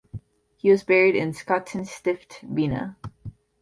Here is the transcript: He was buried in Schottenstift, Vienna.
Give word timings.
He 0.57 0.71
was 0.71 0.83
buried 0.83 1.15
in 1.15 1.31
Schottenstift, 1.31 2.39
Vienna. 2.41 2.97